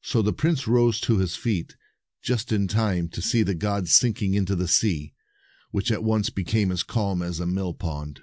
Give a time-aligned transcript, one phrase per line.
[0.00, 1.76] So the prince rose to his feet,
[2.22, 5.12] just in time to see the god sinking into the sea,
[5.72, 8.22] which at once became as calm as a mill pond.